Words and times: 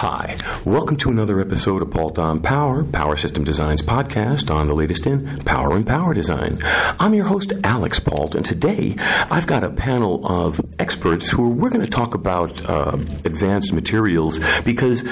Hi, 0.00 0.36
welcome 0.66 0.98
to 0.98 1.08
another 1.08 1.40
episode 1.40 1.80
of 1.80 1.90
Pault 1.90 2.18
on 2.18 2.42
Power, 2.42 2.84
Power 2.84 3.16
System 3.16 3.44
Designs 3.44 3.80
podcast 3.80 4.54
on 4.54 4.66
the 4.66 4.74
latest 4.74 5.06
in 5.06 5.38
power 5.38 5.74
and 5.74 5.86
power 5.86 6.12
design. 6.12 6.58
I'm 7.00 7.14
your 7.14 7.24
host, 7.24 7.54
Alex 7.64 7.98
Pault, 7.98 8.34
and 8.34 8.44
today 8.44 8.94
I've 8.98 9.46
got 9.46 9.64
a 9.64 9.70
panel 9.70 10.26
of 10.26 10.60
experts 10.78 11.30
who 11.30 11.46
are, 11.46 11.48
we're 11.48 11.70
going 11.70 11.82
to 11.82 11.90
talk 11.90 12.14
about 12.14 12.62
uh, 12.68 12.98
advanced 13.24 13.72
materials 13.72 14.38
because 14.64 15.02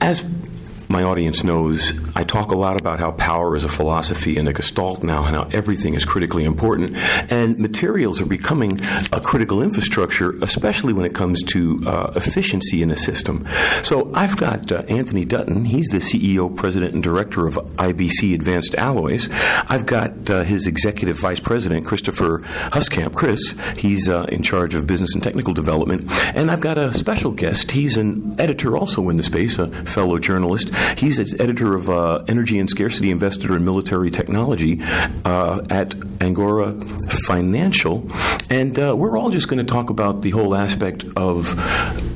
as 0.00 0.24
my 0.94 1.02
audience 1.02 1.42
knows 1.42 1.92
I 2.14 2.22
talk 2.22 2.52
a 2.52 2.54
lot 2.54 2.80
about 2.80 3.00
how 3.00 3.10
power 3.10 3.56
is 3.56 3.64
a 3.64 3.68
philosophy 3.68 4.36
and 4.36 4.46
a 4.48 4.52
gestalt 4.52 5.02
now, 5.02 5.24
and 5.24 5.34
how 5.34 5.48
everything 5.52 5.94
is 5.94 6.04
critically 6.04 6.44
important. 6.44 6.96
And 7.32 7.58
materials 7.58 8.20
are 8.20 8.26
becoming 8.26 8.80
a 9.12 9.20
critical 9.20 9.60
infrastructure, 9.60 10.36
especially 10.40 10.92
when 10.92 11.04
it 11.04 11.12
comes 11.12 11.42
to 11.54 11.82
uh, 11.84 12.12
efficiency 12.14 12.80
in 12.80 12.92
a 12.92 12.96
system. 12.96 13.44
So 13.82 14.12
I've 14.14 14.36
got 14.36 14.70
uh, 14.70 14.84
Anthony 14.88 15.24
Dutton. 15.24 15.64
He's 15.64 15.88
the 15.88 15.98
CEO, 15.98 16.54
president, 16.54 16.94
and 16.94 17.02
director 17.02 17.48
of 17.48 17.56
IBC 17.56 18.32
Advanced 18.32 18.76
Alloys. 18.76 19.28
I've 19.68 19.86
got 19.86 20.30
uh, 20.30 20.44
his 20.44 20.68
executive 20.68 21.18
vice 21.18 21.40
president, 21.40 21.86
Christopher 21.86 22.38
Huskamp. 22.70 23.16
Chris, 23.16 23.56
he's 23.76 24.08
uh, 24.08 24.26
in 24.28 24.44
charge 24.44 24.76
of 24.76 24.86
business 24.86 25.12
and 25.14 25.24
technical 25.24 25.54
development. 25.54 26.08
And 26.36 26.52
I've 26.52 26.60
got 26.60 26.78
a 26.78 26.92
special 26.92 27.32
guest. 27.32 27.72
He's 27.72 27.96
an 27.96 28.40
editor 28.40 28.76
also 28.76 29.08
in 29.08 29.16
the 29.16 29.24
space, 29.24 29.58
a 29.58 29.66
fellow 29.86 30.18
journalist. 30.18 30.70
He's 30.96 31.18
editor 31.40 31.74
of 31.74 31.88
uh, 31.88 32.24
Energy 32.28 32.58
and 32.58 32.68
Scarcity 32.68 33.10
Investor 33.10 33.56
in 33.56 33.64
Military 33.64 34.10
Technology 34.10 34.80
uh, 35.24 35.62
at 35.70 35.94
Agora 36.20 36.72
Financial. 37.26 38.10
And 38.50 38.78
uh, 38.78 38.94
we're 38.96 39.18
all 39.18 39.30
just 39.30 39.48
going 39.48 39.64
to 39.64 39.70
talk 39.70 39.90
about 39.90 40.22
the 40.22 40.30
whole 40.30 40.54
aspect 40.54 41.04
of 41.16 41.58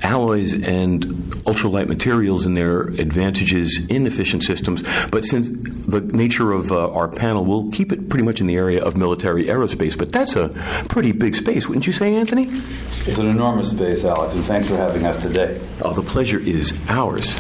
alloys 0.05 0.55
and 0.55 1.05
ultralight 1.45 1.89
materials 1.89 2.47
and 2.47 2.57
their 2.57 2.83
advantages 2.83 3.81
in 3.89 4.07
efficient 4.07 4.43
systems. 4.43 4.83
But 5.09 5.25
since 5.25 5.49
the 5.51 6.01
nature 6.01 6.53
of 6.53 6.71
uh, 6.71 6.91
our 6.93 7.09
panel, 7.09 7.45
we'll 7.45 7.71
keep 7.71 7.93
it 7.93 8.09
pretty 8.09 8.25
much 8.25 8.41
in 8.41 8.47
the 8.47 8.57
area 8.57 8.85
of 8.85 8.97
military 8.97 9.47
aerospace. 9.47 9.97
But 9.97 10.13
that's 10.13 10.37
a 10.37 10.51
pretty 10.89 11.13
big 11.13 11.35
space, 11.35 11.69
wouldn't 11.69 11.87
you 11.87 11.93
say, 11.93 12.15
Anthony? 12.15 12.47
It's 13.07 13.19
an 13.19 13.29
enormous 13.29 13.71
space, 13.71 14.05
Alex, 14.05 14.35
and 14.35 14.45
thanks 14.45 14.69
for 14.69 14.77
having 14.77 15.07
us 15.07 15.21
today. 15.23 15.61
Oh, 15.83 15.93
the 15.93 16.03
pleasure 16.03 16.39
is 16.39 16.79
ours. 16.89 17.39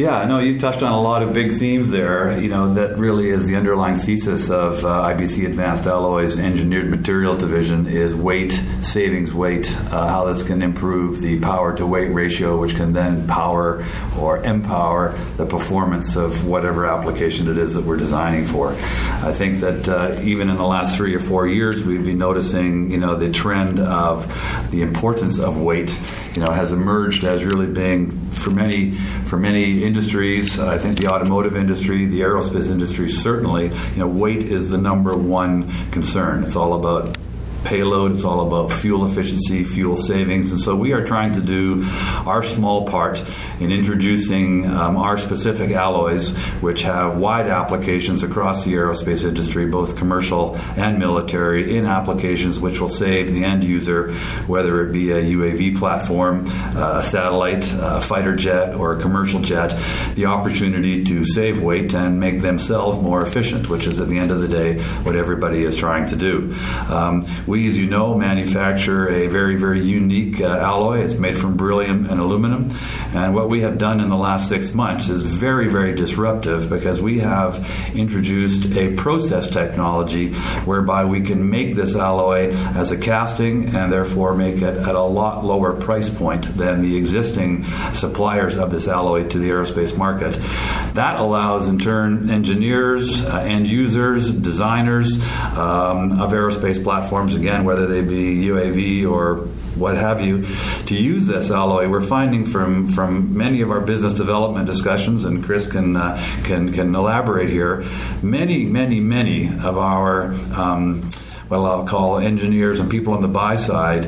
Yeah, 0.00 0.16
I 0.16 0.24
know 0.24 0.38
you 0.38 0.58
touched 0.58 0.82
on 0.82 0.92
a 0.92 0.98
lot 0.98 1.22
of 1.22 1.34
big 1.34 1.52
themes 1.52 1.90
there. 1.90 2.40
You 2.40 2.48
know, 2.48 2.72
that 2.72 2.96
really 2.96 3.28
is 3.28 3.46
the 3.46 3.56
underlying 3.56 3.96
thesis 3.96 4.48
of 4.48 4.82
uh, 4.82 5.10
IBC 5.10 5.44
Advanced 5.44 5.86
Alloys 5.86 6.38
Engineered 6.38 6.88
Materials 6.88 7.36
Division 7.36 7.86
is 7.86 8.14
weight, 8.14 8.52
savings 8.80 9.34
weight, 9.34 9.70
uh, 9.92 10.08
how 10.08 10.24
this 10.24 10.42
can 10.42 10.62
improve 10.62 11.20
the 11.20 11.38
power 11.40 11.76
to 11.76 11.86
weight 11.86 12.14
ratio, 12.14 12.58
which 12.58 12.76
can 12.76 12.94
then 12.94 13.26
power 13.26 13.84
or 14.18 14.42
empower 14.42 15.18
the 15.36 15.44
performance 15.44 16.16
of 16.16 16.46
whatever 16.46 16.86
application 16.86 17.50
it 17.50 17.58
is 17.58 17.74
that 17.74 17.84
we're 17.84 17.98
designing 17.98 18.46
for. 18.46 18.70
I 18.70 19.34
think 19.34 19.60
that 19.60 19.86
uh, 19.86 20.18
even 20.22 20.48
in 20.48 20.56
the 20.56 20.66
last 20.66 20.96
three 20.96 21.14
or 21.14 21.20
four 21.20 21.46
years, 21.46 21.84
we've 21.84 22.02
been 22.02 22.16
noticing, 22.16 22.90
you 22.90 22.96
know, 22.96 23.16
the 23.16 23.30
trend 23.30 23.78
of 23.78 24.26
the 24.70 24.80
importance 24.80 25.38
of 25.38 25.60
weight, 25.60 25.94
you 26.34 26.44
know, 26.44 26.52
has 26.52 26.72
emerged 26.72 27.24
as 27.24 27.44
really 27.44 27.66
being 27.66 28.10
for 28.30 28.50
many 28.50 28.92
for 29.26 29.36
many 29.36 29.82
industries. 29.82 30.58
I 30.58 30.78
think 30.78 30.98
the 30.98 31.08
automotive 31.08 31.56
industry, 31.56 32.06
the 32.06 32.20
aerospace 32.20 32.70
industry, 32.70 33.08
certainly, 33.08 33.66
you 33.66 33.98
know, 33.98 34.06
weight 34.06 34.42
is 34.42 34.70
the 34.70 34.78
number 34.78 35.16
one 35.16 35.90
concern. 35.90 36.44
It's 36.44 36.56
all 36.56 36.74
about 36.74 37.16
payload. 37.70 38.12
It's 38.12 38.24
all 38.24 38.44
about 38.44 38.72
fuel 38.72 39.06
efficiency, 39.06 39.62
fuel 39.62 39.94
savings. 39.94 40.50
And 40.50 40.60
so 40.60 40.74
we 40.74 40.92
are 40.92 41.06
trying 41.06 41.32
to 41.34 41.40
do 41.40 41.84
our 42.26 42.42
small 42.42 42.84
part 42.84 43.22
in 43.60 43.70
introducing 43.70 44.66
um, 44.68 44.96
our 44.96 45.16
specific 45.16 45.70
alloys, 45.70 46.36
which 46.60 46.82
have 46.82 47.16
wide 47.16 47.46
applications 47.46 48.24
across 48.24 48.64
the 48.64 48.72
aerospace 48.72 49.24
industry, 49.24 49.66
both 49.66 49.96
commercial 49.96 50.56
and 50.76 50.98
military, 50.98 51.76
in 51.76 51.86
applications 51.86 52.58
which 52.58 52.80
will 52.80 52.88
save 52.88 53.32
the 53.32 53.44
end 53.44 53.62
user, 53.62 54.12
whether 54.48 54.84
it 54.84 54.92
be 54.92 55.12
a 55.12 55.22
UAV 55.22 55.78
platform, 55.78 56.46
uh, 56.76 56.98
a 56.98 57.02
satellite, 57.04 57.72
a 57.74 58.00
fighter 58.00 58.34
jet, 58.34 58.74
or 58.74 58.98
a 58.98 59.00
commercial 59.00 59.40
jet, 59.40 59.78
the 60.16 60.26
opportunity 60.26 61.04
to 61.04 61.24
save 61.24 61.62
weight 61.62 61.94
and 61.94 62.18
make 62.18 62.40
themselves 62.40 62.98
more 62.98 63.22
efficient, 63.22 63.68
which 63.68 63.86
is 63.86 64.00
at 64.00 64.08
the 64.08 64.18
end 64.18 64.32
of 64.32 64.40
the 64.40 64.48
day 64.48 64.80
what 65.04 65.14
everybody 65.14 65.62
is 65.62 65.76
trying 65.76 66.06
to 66.06 66.16
do. 66.16 66.52
Um, 66.88 67.24
we, 67.46 67.59
as 67.66 67.76
you 67.76 67.86
know, 67.86 68.14
manufacture 68.14 69.08
a 69.08 69.26
very, 69.26 69.56
very 69.56 69.82
unique 69.82 70.40
uh, 70.40 70.46
alloy. 70.46 71.00
It's 71.00 71.14
made 71.14 71.38
from 71.38 71.56
beryllium 71.56 72.08
and 72.08 72.20
aluminum. 72.20 72.70
And 73.14 73.34
what 73.34 73.48
we 73.48 73.62
have 73.62 73.78
done 73.78 74.00
in 74.00 74.08
the 74.08 74.16
last 74.16 74.48
six 74.48 74.74
months 74.74 75.08
is 75.08 75.22
very, 75.22 75.68
very 75.68 75.94
disruptive 75.94 76.68
because 76.68 77.00
we 77.00 77.20
have 77.20 77.66
introduced 77.94 78.72
a 78.72 78.94
process 78.94 79.48
technology 79.48 80.32
whereby 80.64 81.04
we 81.04 81.20
can 81.20 81.50
make 81.50 81.74
this 81.74 81.96
alloy 81.96 82.50
as 82.76 82.90
a 82.90 82.96
casting 82.96 83.74
and 83.74 83.92
therefore 83.92 84.34
make 84.34 84.56
it 84.56 84.76
at 84.76 84.94
a 84.94 85.02
lot 85.02 85.44
lower 85.44 85.72
price 85.72 86.08
point 86.08 86.56
than 86.56 86.82
the 86.82 86.96
existing 86.96 87.64
suppliers 87.92 88.56
of 88.56 88.70
this 88.70 88.88
alloy 88.88 89.26
to 89.28 89.38
the 89.38 89.48
aerospace 89.48 89.96
market. 89.96 90.32
That 90.94 91.18
allows, 91.18 91.68
in 91.68 91.78
turn, 91.78 92.30
engineers, 92.30 93.24
uh, 93.24 93.38
end 93.38 93.66
users, 93.66 94.30
designers 94.30 95.14
um, 95.56 96.20
of 96.20 96.30
aerospace 96.30 96.82
platforms 96.82 97.34
again, 97.34 97.49
whether 97.64 97.86
they 97.86 98.02
be 98.02 98.44
UAV 98.46 99.10
or 99.10 99.46
what 99.76 99.96
have 99.96 100.20
you, 100.20 100.46
to 100.86 100.94
use 100.94 101.26
this 101.26 101.50
alloy. 101.50 101.88
We're 101.88 102.02
finding 102.02 102.44
from 102.44 102.88
from 102.88 103.36
many 103.36 103.60
of 103.62 103.70
our 103.70 103.80
business 103.80 104.14
development 104.14 104.66
discussions, 104.66 105.24
and 105.24 105.44
Chris 105.44 105.66
can 105.66 105.96
uh, 105.96 106.22
can 106.44 106.72
can 106.72 106.94
elaborate 106.94 107.48
here. 107.48 107.84
Many, 108.22 108.64
many, 108.64 109.00
many 109.00 109.48
of 109.48 109.78
our 109.78 110.32
um, 110.54 111.08
well, 111.48 111.66
I'll 111.66 111.84
call 111.84 112.18
engineers 112.18 112.78
and 112.78 112.88
people 112.88 113.12
on 113.12 113.22
the 113.22 113.28
buy 113.28 113.56
side, 113.56 114.04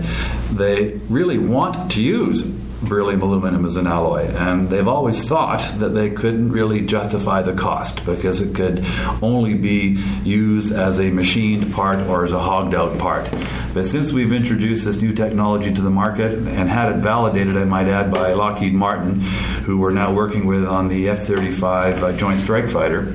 they 0.52 0.92
really 1.08 1.38
want 1.38 1.90
to 1.92 2.02
use 2.02 2.42
beryllium 2.88 3.22
aluminum 3.22 3.64
as 3.64 3.76
an 3.76 3.86
alloy. 3.86 4.26
And 4.26 4.68
they've 4.68 4.88
always 4.88 5.26
thought 5.26 5.60
that 5.78 5.90
they 5.90 6.10
couldn't 6.10 6.52
really 6.52 6.82
justify 6.82 7.42
the 7.42 7.52
cost 7.52 8.04
because 8.04 8.40
it 8.40 8.54
could 8.54 8.84
only 9.22 9.54
be 9.54 9.98
used 10.24 10.72
as 10.72 11.00
a 11.00 11.10
machined 11.10 11.72
part 11.72 12.00
or 12.00 12.24
as 12.24 12.32
a 12.32 12.38
hogged 12.38 12.74
out 12.74 12.98
part. 12.98 13.30
But 13.72 13.86
since 13.86 14.12
we've 14.12 14.32
introduced 14.32 14.84
this 14.84 15.00
new 15.00 15.12
technology 15.12 15.72
to 15.72 15.80
the 15.80 15.90
market 15.90 16.32
and 16.34 16.68
had 16.68 16.90
it 16.90 16.96
validated, 16.96 17.56
I 17.56 17.64
might 17.64 17.88
add, 17.88 18.12
by 18.12 18.32
Lockheed 18.32 18.74
Martin, 18.74 19.20
who 19.20 19.78
we're 19.78 19.92
now 19.92 20.12
working 20.12 20.46
with 20.46 20.66
on 20.66 20.88
the 20.88 21.08
F 21.08 21.20
35 21.20 22.02
uh, 22.02 22.12
Joint 22.12 22.40
Strike 22.40 22.68
Fighter. 22.68 23.14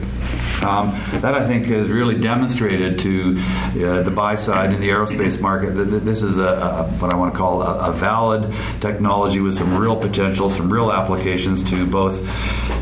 Um, 0.63 0.99
that 1.21 1.35
I 1.35 1.45
think 1.45 1.67
has 1.67 1.87
really 1.87 2.17
demonstrated 2.19 2.97
to 2.99 3.37
uh, 3.37 4.01
the 4.01 4.11
buy 4.11 4.35
side 4.35 4.73
in 4.73 4.79
the 4.79 4.89
aerospace 4.89 5.39
market 5.39 5.75
that, 5.75 5.85
this 5.85 6.23
is 6.23 6.39
a, 6.39 6.43
a, 6.43 6.83
what 6.93 7.13
I 7.13 7.17
want 7.17 7.33
to 7.33 7.37
call 7.37 7.61
a, 7.61 7.89
a, 7.89 7.91
valid 7.91 8.51
technology 8.81 9.39
with 9.39 9.55
some 9.55 9.77
real 9.77 9.95
potential, 9.95 10.49
some 10.49 10.73
real 10.73 10.91
applications 10.91 11.61
to 11.69 11.85
both 11.85 12.17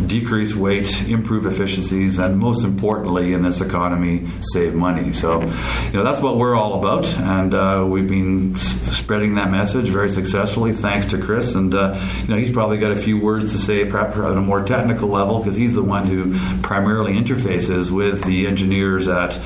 decrease 0.07 0.55
weight, 0.55 1.07
improve 1.07 1.45
efficiencies, 1.45 2.19
and 2.19 2.37
most 2.37 2.63
importantly 2.63 3.33
in 3.33 3.41
this 3.41 3.61
economy, 3.61 4.27
save 4.41 4.75
money. 4.75 5.13
So, 5.13 5.41
you 5.41 5.93
know, 5.93 6.03
that's 6.03 6.21
what 6.21 6.37
we're 6.37 6.55
all 6.55 6.79
about, 6.79 7.07
and 7.17 7.53
uh, 7.53 7.85
we've 7.87 8.07
been 8.07 8.55
s- 8.55 8.97
spreading 8.97 9.35
that 9.35 9.51
message 9.51 9.89
very 9.89 10.09
successfully 10.09 10.73
thanks 10.73 11.07
to 11.07 11.17
Chris. 11.17 11.55
And 11.55 11.73
uh, 11.73 11.99
you 12.23 12.27
know, 12.27 12.37
he's 12.37 12.51
probably 12.51 12.77
got 12.77 12.91
a 12.91 12.95
few 12.95 13.21
words 13.21 13.51
to 13.51 13.57
say, 13.57 13.85
perhaps 13.85 14.15
at 14.17 14.31
a 14.31 14.41
more 14.41 14.63
technical 14.63 15.09
level, 15.09 15.39
because 15.39 15.55
he's 15.55 15.75
the 15.75 15.83
one 15.83 16.05
who 16.05 16.37
primarily 16.61 17.13
interfaces 17.13 17.91
with 17.91 18.23
the 18.23 18.47
engineers 18.47 19.07
at 19.07 19.37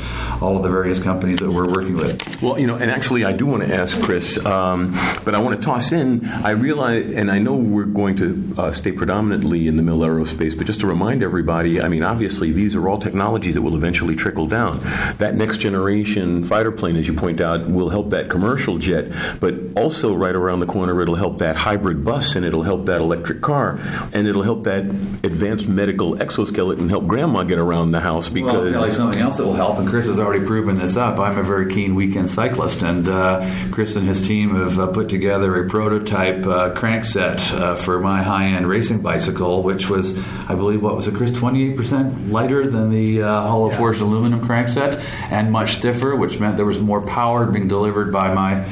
all 0.41 0.57
of 0.57 0.63
the 0.63 0.69
various 0.69 0.99
companies 0.99 1.39
that 1.39 1.49
we're 1.51 1.67
working 1.67 1.95
with. 1.95 2.41
Well, 2.41 2.59
you 2.59 2.67
know, 2.67 2.75
and 2.75 2.89
actually, 2.89 3.25
I 3.25 3.33
do 3.33 3.45
want 3.45 3.63
to 3.63 3.73
ask 3.73 3.99
Chris, 4.01 4.43
um, 4.45 4.91
but 5.25 5.35
I 5.35 5.39
want 5.39 5.59
to 5.59 5.65
toss 5.65 5.91
in. 5.91 6.25
I 6.25 6.51
realize, 6.51 7.11
and 7.11 7.29
I 7.29 7.39
know 7.39 7.55
we're 7.55 7.85
going 7.85 8.15
to 8.17 8.55
uh, 8.57 8.71
stay 8.71 8.91
predominantly 8.91 9.67
in 9.67 9.77
the 9.77 9.83
mil 9.83 9.99
aerospace, 9.99 10.38
but 10.39 10.65
just 10.65 10.79
to 10.79 10.87
remind 10.87 11.21
everybody, 11.21 11.81
I 11.83 11.89
mean, 11.89 12.03
obviously, 12.03 12.51
these 12.51 12.75
are 12.75 12.87
all 12.87 12.97
technologies 12.97 13.55
that 13.55 13.61
will 13.61 13.75
eventually 13.75 14.15
trickle 14.15 14.47
down. 14.47 14.79
That 15.17 15.35
next 15.35 15.57
generation 15.57 16.43
fighter 16.45 16.71
plane, 16.71 16.95
as 16.95 17.07
you 17.07 17.13
point 17.13 17.41
out, 17.41 17.67
will 17.67 17.89
help 17.89 18.11
that 18.11 18.29
commercial 18.29 18.77
jet, 18.77 19.11
but 19.39 19.55
also 19.75 20.15
right 20.15 20.35
around 20.35 20.61
the 20.61 20.65
corner, 20.65 21.01
it'll 21.01 21.15
help 21.15 21.39
that 21.39 21.55
hybrid 21.55 22.05
bus, 22.05 22.35
and 22.35 22.45
it'll 22.45 22.63
help 22.63 22.85
that 22.85 23.01
electric 23.01 23.41
car, 23.41 23.79
and 24.13 24.27
it'll 24.27 24.43
help 24.43 24.63
that 24.63 24.85
advanced 25.23 25.67
medical 25.67 26.21
exoskeleton 26.21 26.87
help 26.87 27.05
grandma 27.05 27.43
get 27.43 27.59
around 27.59 27.91
the 27.91 27.99
house 27.99 28.29
because 28.29 28.71
well, 28.73 28.81
like 28.81 28.93
something 28.93 29.21
else 29.21 29.37
that 29.37 29.45
will 29.45 29.53
help. 29.53 29.77
And 29.77 29.89
Chris 29.89 30.07
has 30.07 30.19
already 30.19 30.45
proven 30.45 30.77
this 30.77 30.95
up. 30.95 31.19
I'm 31.19 31.37
a 31.37 31.43
very 31.43 31.71
keen 31.73 31.95
weekend 31.95 32.29
cyclist, 32.29 32.81
and 32.81 33.09
uh, 33.09 33.69
Chris 33.71 33.95
and 33.95 34.07
his 34.07 34.25
team 34.25 34.55
have 34.55 34.79
uh, 34.79 34.87
put 34.87 35.09
together 35.09 35.63
a 35.63 35.69
prototype 35.69 36.45
uh, 36.45 36.73
crankset 36.73 37.51
uh, 37.51 37.75
for 37.75 37.99
my 37.99 38.23
high-end 38.23 38.67
racing 38.67 39.01
bicycle, 39.01 39.63
which 39.63 39.89
was, 39.89 40.17
I 40.47 40.55
believe, 40.55 40.81
what 40.81 40.95
was 40.95 41.07
it, 41.07 41.15
Chris, 41.15 41.31
28% 41.31 42.31
lighter 42.31 42.67
than 42.67 42.89
the 42.89 43.23
uh, 43.23 43.41
hollow 43.41 43.69
forged 43.69 44.01
aluminum 44.01 44.45
crankset, 44.45 44.99
and 45.29 45.51
much 45.51 45.75
stiffer, 45.75 46.15
which 46.15 46.39
meant 46.39 46.57
there 46.57 46.65
was 46.65 46.79
more 46.79 47.01
power 47.01 47.45
being 47.45 47.67
delivered 47.67 48.11
by 48.11 48.33
my 48.33 48.65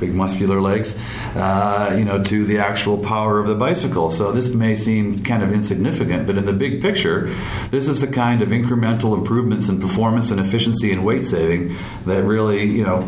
big 0.00 0.14
muscular 0.14 0.60
legs, 0.60 0.96
uh, 1.36 1.94
you 1.96 2.04
know, 2.04 2.22
to 2.24 2.44
the 2.46 2.58
actual 2.58 2.98
power 2.98 3.38
of 3.38 3.46
the 3.46 3.54
bicycle. 3.54 4.10
So 4.10 4.32
this 4.32 4.48
may 4.48 4.74
seem 4.74 5.22
kind 5.22 5.42
of 5.42 5.52
insignificant, 5.52 6.26
but 6.26 6.36
in 6.36 6.46
the 6.46 6.52
big 6.52 6.82
picture, 6.82 7.32
this 7.70 7.86
is 7.86 8.00
the 8.00 8.08
kind 8.08 8.42
of 8.42 8.48
incremental 8.48 9.16
improvements 9.16 9.68
in 9.68 9.78
performance 9.80 10.30
and 10.30 10.40
efficiency 10.40 10.90
and 10.90 11.04
weight 11.04 11.26
saving 11.26 11.76
that 12.06 12.24
really, 12.24 12.64
you 12.64 12.84
know, 12.84 13.06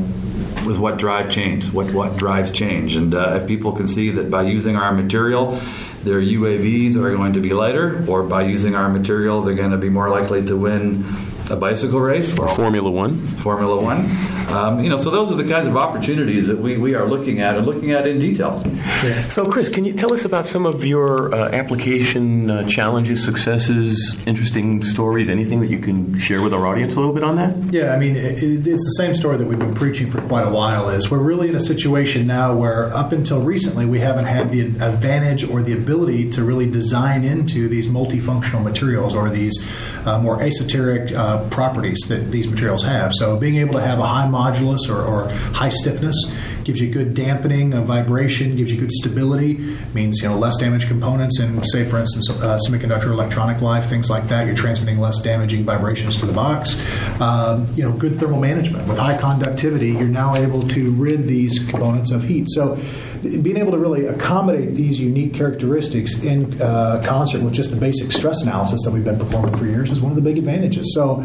was 0.65 0.79
what 0.79 0.99
drive 0.99 1.31
change, 1.31 1.73
what 1.73 1.93
what 1.93 2.17
drives 2.17 2.51
change. 2.51 2.95
And 2.95 3.15
uh, 3.15 3.39
if 3.41 3.49
people 3.49 3.73
can 3.73 3.89
see 3.89 4.11
that 4.11 4.31
by 4.31 4.43
using 4.43 4.77
our 4.77 4.93
material, 4.93 5.61
their 6.05 6.21
UAVs 6.21 6.97
are 6.97 7.15
going 7.15 7.33
to 7.35 7.41
be 7.41 7.55
lighter, 7.55 8.05
or 8.09 8.23
by 8.23 8.43
using 8.43 8.75
our 8.75 8.89
material, 8.89 9.43
they're 9.43 9.55
going 9.55 9.71
to 9.71 9.79
be 9.79 9.89
more 9.89 10.09
likely 10.09 10.45
to 10.47 10.57
win 10.57 11.05
a 11.51 11.57
bicycle 11.57 12.01
race 12.01 12.37
or 12.39 12.49
Formula 12.49 12.91
One. 12.91 13.19
Formula 13.39 13.81
One. 13.81 14.09
Um, 14.53 14.85
you 14.85 14.91
know, 14.91 14.97
so 14.97 15.11
those 15.11 15.31
are 15.33 15.35
the 15.35 15.49
kinds 15.49 15.67
of 15.67 15.77
opportunities 15.77 16.47
that 16.49 16.59
we, 16.59 16.77
we 16.77 16.95
are 16.95 17.07
looking 17.07 17.41
at 17.41 17.57
and 17.57 17.67
looking 17.67 17.93
at 17.93 18.07
in 18.07 18.19
detail. 18.19 18.63
Yeah. 18.65 19.23
So, 19.29 19.51
Chris, 19.51 19.69
can 19.69 19.85
you 19.85 19.95
tell 19.95 20.13
us 20.13 20.25
about 20.25 20.47
some 20.47 20.67
of 20.67 20.85
your 20.85 21.35
uh, 21.35 21.51
application 21.53 22.51
uh, 22.51 22.69
challenges, 22.69 23.25
successes, 23.25 24.17
interesting 24.27 24.83
stories, 24.83 25.31
anything 25.31 25.61
that 25.61 25.71
you 25.71 25.79
can 25.79 26.19
share 26.19 26.43
with 26.43 26.53
our 26.53 26.67
audience 26.67 26.95
a 26.95 27.01
little 27.01 27.15
bit 27.15 27.25
on 27.25 27.37
that? 27.37 27.57
Yeah, 27.73 27.95
I 27.95 27.99
mean, 27.99 28.17
it, 28.17 28.43
it's 28.43 28.85
the 28.85 28.95
same 28.97 29.15
story 29.15 29.39
that 29.39 29.47
we've 29.47 29.59
been 29.59 29.75
preaching 29.75 30.11
for 30.11 30.21
quite 30.23 30.47
a 30.47 30.51
while. 30.51 30.91
Is 30.91 31.11
we're 31.11 31.19
really 31.19 31.49
in 31.49 31.55
a 31.55 31.61
situation 31.61 32.27
now 32.27 32.55
where 32.55 32.95
up 32.95 33.13
until 33.13 33.41
recently 33.41 33.87
we 33.87 34.01
haven't 34.01 34.27
had 34.27 34.51
the 34.51 34.61
advantage 34.61 35.49
or 35.49 35.63
the 35.63 35.73
ability 35.73 36.31
to 36.33 36.45
really 36.45 36.71
design 36.71 37.25
into 37.25 37.69
these 37.69 37.89
multifunctional 37.89 38.63
materials 38.63 39.15
or 39.15 39.31
these 39.31 39.65
uh, 40.05 40.19
more 40.21 40.43
esoteric 40.43 41.13
uh, 41.13 41.49
properties 41.49 42.01
that 42.09 42.31
these 42.31 42.49
materials 42.49 42.85
have. 42.85 43.13
So 43.15 43.37
being 43.37 43.57
able 43.57 43.75
to 43.75 43.81
have 43.81 43.99
a 43.99 44.07
high 44.07 44.29
modulus 44.43 44.89
or, 44.89 45.03
or 45.03 45.29
high 45.55 45.69
stiffness 45.69 46.17
gives 46.65 46.81
you 46.81 46.91
good 46.91 47.15
dampening 47.15 47.75
of 47.75 47.87
vibration, 47.87 48.57
gives 48.57 48.73
you 48.73 48.81
good 48.81 48.93
stability, 48.93 49.55
means 49.95 50.23
you 50.23 50.29
know 50.29 50.39
less 50.39 50.57
damaged 50.57 50.89
components 50.89 51.41
and 51.41 51.67
say 51.69 51.85
for 51.85 51.99
instance 51.99 52.31
uh, 52.31 52.59
semiconductor 52.69 53.07
electronic 53.07 53.61
life, 53.61 53.87
things 53.89 54.11
like 54.11 54.29
that. 54.29 54.47
You're 54.47 54.57
transmitting 54.57 54.99
less 54.99 55.21
damaging 55.21 55.65
vibrations 55.65 56.17
to 56.19 56.27
the 56.27 56.33
box. 56.33 56.79
Um, 57.21 57.67
you 57.75 57.83
know, 57.83 57.93
good 57.93 58.19
thermal 58.19 58.41
management 58.41 58.89
with 58.89 58.99
high 58.99 59.17
conductivity. 59.17 59.91
You're 59.91 60.09
now 60.09 60.35
able 60.37 60.67
to 60.69 60.93
rid 60.93 61.27
these 61.27 61.59
components 61.59 62.11
of 62.11 62.25
heat. 62.25 62.47
So 62.51 62.79
being 63.23 63.57
able 63.57 63.73
to 63.73 63.79
really 63.79 64.07
accommodate 64.07 64.75
these 64.75 64.99
unique 65.01 65.33
characteristics 65.33 66.23
in 66.23 66.61
uh, 66.61 67.03
concert 67.07 67.43
with 67.43 67.55
just 67.55 67.71
the 67.71 67.77
basic 67.77 68.13
stress 68.13 68.43
analysis 68.43 68.83
that 68.85 68.91
we've 68.93 69.05
been 69.05 69.19
performing 69.19 69.57
for 69.57 69.65
years 69.65 69.91
is 69.91 70.01
one 70.01 70.11
of 70.11 70.17
the 70.17 70.23
big 70.23 70.39
advantages. 70.39 70.93
So 70.95 71.25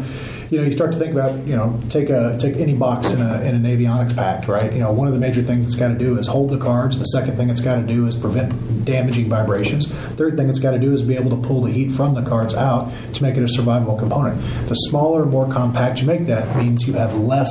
you 0.50 0.58
know, 0.58 0.64
you 0.64 0.72
start 0.72 0.92
to 0.92 0.98
think 0.98 1.12
about, 1.12 1.46
you 1.46 1.54
know, 1.54 1.80
take 1.90 2.08
a 2.08 2.36
take 2.38 2.56
any 2.56 2.74
box 2.74 3.10
in, 3.10 3.20
a, 3.20 3.42
in 3.42 3.54
an 3.54 3.64
avionics 3.64 4.14
pack, 4.14 4.48
right? 4.48 4.72
You 4.72 4.78
know, 4.78 4.92
one 4.92 5.06
of 5.06 5.12
the 5.12 5.20
major 5.20 5.42
things 5.42 5.66
it's 5.66 5.74
got 5.74 5.88
to 5.88 5.98
do 5.98 6.18
is 6.18 6.26
hold 6.26 6.50
the 6.50 6.58
cards. 6.58 6.98
The 6.98 7.04
second 7.04 7.36
thing 7.36 7.50
it's 7.50 7.60
got 7.60 7.76
to 7.76 7.82
do 7.82 8.06
is 8.06 8.16
prevent 8.16 8.84
damaging 8.84 9.28
vibrations. 9.28 9.88
Third 9.88 10.36
thing 10.36 10.48
it's 10.48 10.58
got 10.58 10.70
to 10.70 10.78
do 10.78 10.92
is 10.92 11.02
be 11.02 11.16
able 11.16 11.30
to 11.30 11.48
pull 11.48 11.62
the 11.62 11.72
heat 11.72 11.92
from 11.92 12.14
the 12.14 12.22
cards 12.22 12.54
out 12.54 12.90
to 13.14 13.22
make 13.22 13.36
it 13.36 13.42
a 13.42 13.46
survivable 13.46 13.98
component. 13.98 14.40
The 14.68 14.74
smaller, 14.74 15.26
more 15.26 15.50
compact 15.52 16.00
you 16.00 16.06
make 16.06 16.26
that 16.26 16.56
means 16.56 16.86
you 16.86 16.94
have 16.94 17.14
less 17.14 17.50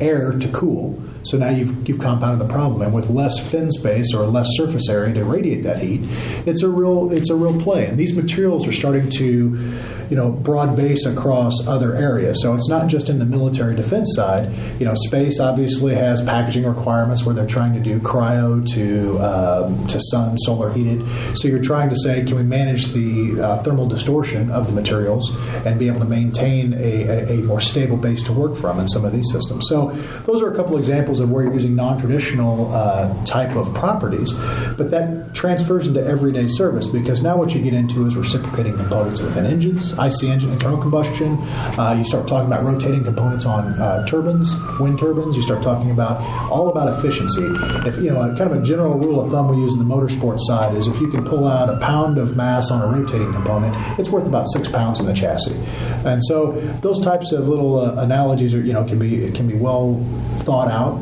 air 0.00 0.32
to 0.32 0.48
cool. 0.48 1.00
So 1.24 1.36
now 1.36 1.50
you've, 1.50 1.88
you've 1.88 1.98
compounded 1.98 2.46
the 2.46 2.52
problem, 2.52 2.82
and 2.82 2.94
with 2.94 3.10
less 3.10 3.38
fin 3.38 3.70
space 3.70 4.14
or 4.14 4.26
less 4.26 4.46
surface 4.52 4.88
area 4.88 5.14
to 5.14 5.24
radiate 5.24 5.62
that 5.64 5.80
heat, 5.80 6.00
it's 6.46 6.62
a 6.62 6.68
real 6.68 7.10
it's 7.12 7.30
a 7.30 7.34
real 7.34 7.60
play. 7.60 7.86
And 7.86 7.98
these 7.98 8.14
materials 8.16 8.66
are 8.66 8.72
starting 8.72 9.10
to 9.10 9.56
you 10.10 10.16
know 10.16 10.30
broad 10.30 10.76
base 10.76 11.06
across 11.06 11.66
other 11.66 11.94
areas. 11.94 12.42
So 12.42 12.54
it's 12.54 12.68
not 12.68 12.88
just 12.88 13.08
in 13.08 13.18
the 13.18 13.24
military 13.24 13.74
defense 13.74 14.12
side. 14.14 14.52
You 14.78 14.86
know, 14.86 14.94
space 14.94 15.40
obviously 15.40 15.94
has 15.94 16.24
packaging 16.24 16.64
requirements 16.64 17.24
where 17.24 17.34
they're 17.34 17.46
trying 17.46 17.74
to 17.74 17.80
do 17.80 17.98
cryo 18.00 18.66
to 18.74 19.18
um, 19.18 19.86
to 19.88 20.00
sun 20.00 20.38
solar 20.38 20.72
heated. 20.72 21.06
So 21.36 21.48
you're 21.48 21.62
trying 21.62 21.90
to 21.90 21.96
say, 21.96 22.24
can 22.24 22.36
we 22.36 22.42
manage 22.42 22.88
the 22.92 23.40
uh, 23.40 23.62
thermal 23.62 23.86
distortion 23.86 24.50
of 24.50 24.66
the 24.66 24.72
materials 24.72 25.34
and 25.66 25.78
be 25.78 25.88
able 25.88 26.00
to 26.00 26.06
maintain 26.06 26.74
a, 26.74 26.76
a, 26.76 27.28
a 27.30 27.36
more 27.42 27.60
stable 27.60 27.96
base 27.96 28.22
to 28.24 28.32
work 28.32 28.56
from 28.56 28.80
in 28.80 28.88
some 28.88 29.04
of 29.04 29.12
these 29.12 29.30
systems? 29.30 29.68
So 29.68 29.90
those 30.26 30.42
are 30.42 30.52
a 30.52 30.56
couple 30.56 30.78
examples 30.78 31.20
of 31.20 31.30
where 31.30 31.44
you're 31.44 31.54
using 31.54 31.74
non-traditional 31.74 32.72
uh, 32.72 33.24
type 33.24 33.56
of 33.56 33.74
properties, 33.74 34.32
but 34.76 34.90
that 34.90 35.34
transfers 35.34 35.86
into 35.86 36.04
everyday 36.04 36.48
service 36.48 36.86
because 36.86 37.22
now 37.22 37.36
what 37.36 37.54
you 37.54 37.62
get 37.62 37.74
into 37.74 38.06
is 38.06 38.16
reciprocating 38.16 38.76
components 38.76 39.20
within 39.20 39.46
engines, 39.46 39.97
IC 39.98 40.24
engine, 40.24 40.50
internal 40.50 40.78
combustion. 40.78 41.38
Uh, 41.78 41.94
you 41.98 42.04
start 42.04 42.26
talking 42.28 42.46
about 42.46 42.64
rotating 42.64 43.04
components 43.04 43.46
on 43.46 43.78
uh, 43.80 44.06
turbines, 44.06 44.54
wind 44.78 44.98
turbines. 44.98 45.36
You 45.36 45.42
start 45.42 45.62
talking 45.62 45.90
about 45.90 46.20
all 46.50 46.68
about 46.68 46.98
efficiency. 46.98 47.44
If 47.86 47.96
you 47.98 48.10
know, 48.10 48.20
kind 48.36 48.50
of 48.50 48.52
a 48.52 48.62
general 48.62 48.98
rule 48.98 49.20
of 49.20 49.30
thumb 49.30 49.48
we 49.48 49.62
use 49.62 49.72
in 49.72 49.78
the 49.78 49.84
motorsport 49.84 50.38
side 50.40 50.74
is 50.74 50.86
if 50.88 51.00
you 51.00 51.08
can 51.08 51.24
pull 51.24 51.46
out 51.46 51.68
a 51.68 51.78
pound 51.78 52.18
of 52.18 52.36
mass 52.36 52.70
on 52.70 52.82
a 52.82 52.86
rotating 52.86 53.32
component, 53.32 53.74
it's 53.98 54.10
worth 54.10 54.26
about 54.26 54.46
six 54.52 54.68
pounds 54.68 55.00
in 55.00 55.06
the 55.06 55.14
chassis. 55.14 55.56
And 56.04 56.24
so 56.24 56.52
those 56.80 57.02
types 57.04 57.32
of 57.32 57.48
little 57.48 57.78
uh, 57.78 58.02
analogies 58.02 58.54
are 58.54 58.62
you 58.62 58.72
know 58.72 58.84
can 58.84 58.98
be 58.98 59.30
can 59.32 59.48
be 59.48 59.54
well 59.54 60.02
thought 60.40 60.68
out 60.68 60.98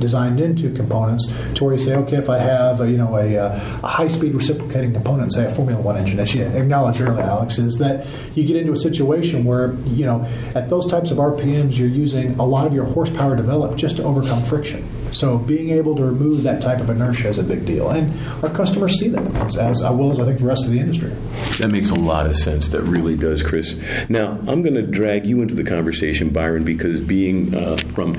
designed 0.00 0.40
into 0.40 0.72
components 0.74 1.32
to 1.54 1.64
where 1.64 1.74
you 1.74 1.78
say, 1.78 1.94
okay, 1.94 2.16
if 2.16 2.28
I 2.28 2.38
have 2.38 2.80
a, 2.80 2.90
you 2.90 2.96
know 2.96 3.16
a, 3.16 3.36
a 3.36 3.86
high 3.86 4.08
speed 4.08 4.34
reciprocating 4.34 4.92
component, 4.92 5.32
say 5.32 5.46
a 5.46 5.54
Formula 5.54 5.80
One 5.80 5.96
engine, 5.96 6.18
as 6.18 6.34
you 6.34 6.44
acknowledged 6.44 7.00
earlier, 7.00 7.22
Alex, 7.22 7.58
is 7.58 7.78
that 7.78 8.06
you 8.34 8.44
get 8.44 8.56
into 8.56 8.72
a 8.72 8.76
situation 8.76 9.44
where 9.44 9.74
you 9.86 10.06
know 10.06 10.24
at 10.54 10.68
those 10.70 10.90
types 10.90 11.10
of 11.10 11.18
RPMs 11.18 11.76
you're 11.76 11.88
using 11.88 12.38
a 12.38 12.44
lot 12.44 12.66
of 12.66 12.74
your 12.74 12.86
horsepower 12.86 13.36
developed 13.36 13.76
just 13.78 13.96
to 13.96 14.04
overcome 14.04 14.42
friction. 14.42 14.86
So 15.12 15.38
being 15.38 15.70
able 15.70 15.96
to 15.96 16.04
remove 16.04 16.44
that 16.44 16.62
type 16.62 16.78
of 16.80 16.88
inertia 16.88 17.28
is 17.28 17.38
a 17.38 17.42
big 17.42 17.66
deal, 17.66 17.90
and 17.90 18.12
our 18.44 18.50
customers 18.50 18.98
see 18.98 19.08
that 19.08 19.34
as, 19.36 19.56
as 19.56 19.82
well 19.82 20.12
as 20.12 20.20
I 20.20 20.24
think 20.24 20.38
the 20.38 20.46
rest 20.46 20.64
of 20.64 20.70
the 20.70 20.78
industry. 20.78 21.10
That 21.58 21.70
makes 21.70 21.90
a 21.90 21.94
lot 21.94 22.26
of 22.26 22.36
sense. 22.36 22.68
That 22.68 22.82
really 22.82 23.16
does, 23.16 23.42
Chris. 23.42 23.76
Now 24.08 24.38
I'm 24.46 24.62
going 24.62 24.74
to 24.74 24.82
drag 24.82 25.26
you 25.26 25.42
into 25.42 25.54
the 25.54 25.64
conversation, 25.64 26.30
Byron, 26.30 26.64
because 26.64 27.00
being 27.00 27.54
uh, 27.54 27.76
from 27.76 28.14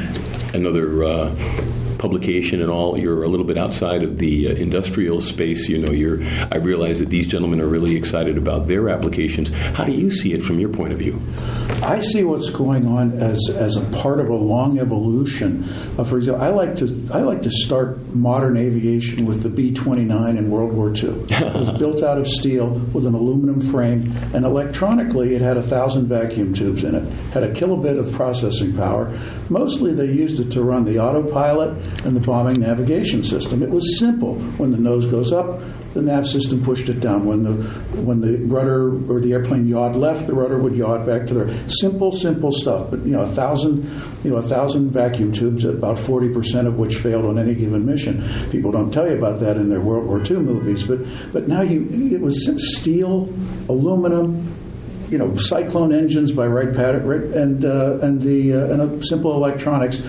another. 0.53 1.03
Uh, 1.03 1.35
publication 2.01 2.61
and 2.61 2.71
all, 2.71 2.97
you're 2.97 3.23
a 3.23 3.27
little 3.27 3.45
bit 3.45 3.57
outside 3.57 4.01
of 4.01 4.17
the 4.17 4.49
uh, 4.49 4.53
industrial 4.55 5.21
space. 5.21 5.69
You 5.69 5.77
know, 5.77 5.91
you're. 5.91 6.23
I 6.51 6.57
realize 6.57 6.99
that 6.99 7.09
these 7.09 7.27
gentlemen 7.27 7.61
are 7.61 7.67
really 7.67 7.95
excited 7.95 8.37
about 8.37 8.67
their 8.67 8.89
applications. 8.89 9.49
How 9.49 9.83
do 9.85 9.91
you 9.91 10.09
see 10.09 10.33
it 10.33 10.41
from 10.41 10.59
your 10.59 10.69
point 10.69 10.93
of 10.93 10.99
view? 10.99 11.21
I 11.83 11.99
see 11.99 12.23
what's 12.23 12.49
going 12.49 12.87
on 12.87 13.13
as 13.13 13.39
as 13.55 13.77
a 13.77 13.81
part 14.01 14.19
of 14.19 14.29
a 14.29 14.35
long 14.35 14.79
evolution. 14.79 15.63
Uh, 15.97 16.03
for 16.03 16.17
example, 16.17 16.43
I 16.43 16.49
like 16.49 16.75
to 16.77 17.07
I 17.13 17.21
like 17.21 17.43
to 17.43 17.51
start 17.51 17.99
modern 18.13 18.57
aviation 18.57 19.25
with 19.25 19.43
the 19.43 19.49
B 19.49 19.71
twenty 19.71 20.03
nine 20.03 20.37
in 20.37 20.49
World 20.49 20.73
War 20.73 20.89
II. 20.89 21.09
It 21.29 21.53
was 21.53 21.69
built 21.77 22.01
out 22.01 22.17
of 22.17 22.27
steel 22.27 22.69
with 22.93 23.05
an 23.05 23.13
aluminum 23.13 23.61
frame, 23.61 24.11
and 24.33 24.43
electronically 24.43 25.35
it 25.35 25.41
had 25.41 25.57
a 25.57 25.63
thousand 25.63 26.07
vacuum 26.07 26.53
tubes 26.53 26.83
in 26.83 26.95
it. 26.95 27.03
Had 27.33 27.43
a 27.43 27.53
kilobit 27.53 27.99
of 27.99 28.11
processing 28.13 28.75
power. 28.75 29.15
Mostly 29.49 29.93
they 29.93 30.11
used 30.11 30.39
it 30.39 30.51
to 30.51 30.63
run 30.63 30.85
the 30.85 30.99
autopilot 30.99 31.77
and 32.03 32.15
the 32.15 32.19
bombing 32.19 32.59
navigation 32.59 33.23
system. 33.23 33.61
It 33.61 33.69
was 33.69 33.99
simple. 33.99 34.35
When 34.57 34.71
the 34.71 34.77
nose 34.77 35.05
goes 35.05 35.31
up, 35.31 35.61
the 35.93 36.01
nav 36.01 36.25
system 36.25 36.63
pushed 36.63 36.89
it 36.89 36.99
down. 36.99 37.25
When 37.25 37.43
the 37.43 37.53
when 38.01 38.21
the 38.21 38.37
rudder 38.45 38.89
or 39.11 39.19
the 39.19 39.33
airplane 39.33 39.67
yawed 39.67 39.95
left, 39.95 40.27
the 40.27 40.33
rudder 40.33 40.57
would 40.57 40.75
yaw 40.75 40.97
back 41.05 41.27
to 41.27 41.33
there. 41.33 41.69
Simple, 41.69 42.11
simple 42.11 42.51
stuff. 42.51 42.89
But 42.89 43.05
you 43.05 43.11
know, 43.11 43.21
a 43.21 43.27
thousand 43.27 43.83
you 44.23 44.31
know 44.31 44.37
a 44.37 44.41
thousand 44.41 44.91
vacuum 44.91 45.31
tubes, 45.31 45.65
about 45.65 45.99
forty 45.99 46.29
percent 46.29 46.67
of 46.67 46.79
which 46.79 46.95
failed 46.95 47.25
on 47.25 47.37
any 47.37 47.55
given 47.55 47.85
mission. 47.85 48.23
People 48.49 48.71
don't 48.71 48.91
tell 48.91 49.09
you 49.09 49.17
about 49.17 49.39
that 49.41 49.57
in 49.57 49.69
their 49.69 49.81
World 49.81 50.05
War 50.05 50.19
II 50.19 50.37
movies. 50.37 50.83
But 50.83 50.99
but 51.33 51.47
now 51.47 51.61
you 51.61 51.87
it 52.13 52.21
was 52.21 52.49
steel, 52.77 53.29
aluminum, 53.67 54.55
you 55.09 55.17
know, 55.17 55.35
cyclone 55.35 55.93
engines 55.93 56.31
by 56.31 56.47
Wright 56.47 56.73
Patterson 56.73 57.33
and 57.33 57.65
uh, 57.65 57.99
and 58.01 58.21
the 58.21 58.53
uh, 58.53 58.73
and 58.73 59.05
simple 59.05 59.35
electronics 59.35 60.01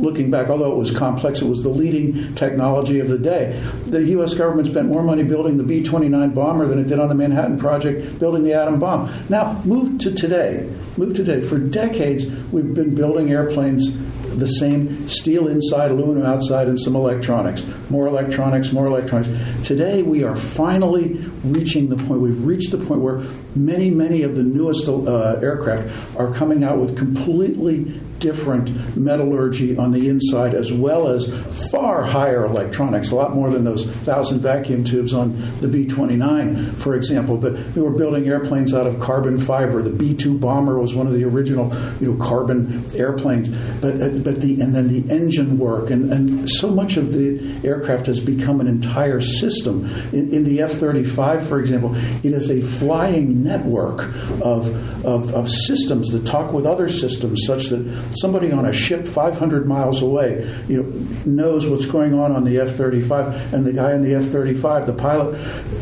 looking 0.00 0.30
back, 0.30 0.48
although 0.48 0.72
it 0.72 0.76
was 0.76 0.90
complex, 0.90 1.40
it 1.40 1.48
was 1.48 1.62
the 1.62 1.68
leading 1.68 2.34
technology 2.34 3.00
of 3.00 3.08
the 3.08 3.18
day. 3.18 3.60
The 3.86 4.02
U.S. 4.04 4.34
government 4.34 4.68
spent 4.68 4.88
more 4.88 5.02
money 5.02 5.22
building 5.22 5.56
the 5.56 5.64
B 5.64 5.82
29 5.82 6.30
bomber 6.30 6.66
than 6.66 6.78
it 6.78 6.86
did 6.86 6.98
on 6.98 7.08
the 7.08 7.14
Manhattan 7.14 7.58
Project 7.58 8.18
building 8.18 8.44
the 8.44 8.52
atom 8.52 8.78
bomb. 8.78 9.12
Now, 9.28 9.60
move 9.64 10.00
to 10.00 10.12
today. 10.12 10.68
Move 10.96 11.14
to 11.16 11.24
today. 11.24 11.46
For 11.46 11.58
decades, 11.58 12.26
we've 12.52 12.74
been 12.74 12.94
building 12.94 13.30
airplanes 13.30 13.96
the 14.36 14.46
same 14.46 15.08
steel 15.08 15.48
inside, 15.48 15.90
aluminum 15.90 16.26
outside, 16.26 16.68
and 16.68 16.78
some 16.78 16.94
electronics. 16.94 17.64
More 17.90 18.06
electronics, 18.06 18.72
more 18.72 18.86
electronics. 18.86 19.30
Today, 19.66 20.02
we 20.02 20.24
are 20.24 20.36
finally 20.36 21.14
reaching 21.42 21.88
the 21.88 21.96
point, 21.96 22.20
we've 22.20 22.44
reached 22.44 22.70
the 22.70 22.78
point 22.78 23.00
where 23.00 23.22
many, 23.54 23.90
many 23.90 24.22
of 24.22 24.36
the 24.36 24.42
newest 24.42 24.88
uh, 24.88 25.38
aircraft 25.40 25.88
are 26.18 26.32
coming 26.32 26.64
out 26.64 26.78
with 26.78 26.96
completely 26.98 28.00
different 28.18 28.96
metallurgy 28.96 29.76
on 29.76 29.92
the 29.92 30.08
inside, 30.08 30.54
as 30.54 30.72
well 30.72 31.08
as 31.08 31.26
far 31.70 32.04
higher 32.04 32.44
electronics, 32.44 33.10
a 33.10 33.14
lot 33.14 33.34
more 33.34 33.50
than 33.50 33.64
those 33.64 33.86
thousand 33.86 34.40
vacuum 34.40 34.84
tubes 34.84 35.12
on 35.12 35.36
the 35.60 35.68
B 35.68 35.86
29, 35.86 36.72
for 36.76 36.94
example. 36.94 37.36
But 37.36 37.52
we 37.74 37.82
were 37.82 37.90
building 37.90 38.26
airplanes 38.28 38.74
out 38.74 38.86
of 38.86 39.00
carbon 39.00 39.40
fiber. 39.40 39.82
The 39.82 39.90
B 39.90 40.14
2 40.14 40.38
bomber 40.38 40.78
was 40.78 40.94
one 40.94 41.06
of 41.06 41.14
the 41.14 41.24
original 41.24 41.74
you 42.00 42.12
know, 42.12 42.24
carbon 42.24 42.90
airplanes. 42.94 43.48
But 43.80 44.00
uh, 44.00 44.08
but 44.18 44.40
the 44.40 44.60
and 44.60 44.74
then 44.74 44.88
the 44.88 45.12
engine 45.12 45.58
work 45.58 45.90
and, 45.90 46.12
and 46.12 46.50
so 46.50 46.70
much 46.70 46.96
of 46.96 47.12
the 47.12 47.60
aircraft 47.64 48.06
has 48.06 48.20
become 48.20 48.60
an 48.60 48.66
entire 48.66 49.20
system. 49.20 49.86
In, 50.12 50.32
in 50.32 50.44
the 50.44 50.62
F 50.62 50.72
thirty 50.72 51.04
five, 51.04 51.46
for 51.46 51.58
example, 51.58 51.94
it 52.24 52.32
is 52.32 52.50
a 52.50 52.60
flying 52.60 53.42
network 53.42 54.00
of, 54.42 55.04
of, 55.04 55.34
of 55.34 55.48
systems 55.48 56.10
that 56.10 56.26
talk 56.26 56.52
with 56.52 56.66
other 56.66 56.88
systems, 56.88 57.44
such 57.46 57.66
that 57.66 58.05
somebody 58.14 58.52
on 58.52 58.66
a 58.66 58.72
ship 58.72 59.06
five 59.06 59.36
hundred 59.36 59.66
miles 59.66 60.02
away, 60.02 60.48
you 60.68 60.82
know, 60.82 60.88
knows 61.24 61.68
what's 61.68 61.86
going 61.86 62.14
on 62.14 62.32
on 62.32 62.44
the 62.44 62.58
F 62.58 62.74
thirty 62.74 63.00
five, 63.00 63.52
and 63.52 63.64
the 63.64 63.72
guy 63.72 63.92
in 63.92 64.02
the 64.02 64.14
F 64.14 64.26
thirty 64.26 64.54
five, 64.54 64.86
the 64.86 64.92
pilot, 64.92 65.36